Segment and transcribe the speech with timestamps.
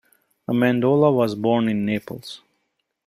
[0.47, 2.41] Amendola was born in Naples.